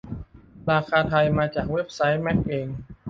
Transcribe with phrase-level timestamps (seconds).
[0.71, 2.67] ราคาไทย มาจากเว็บไซค์แมคเอง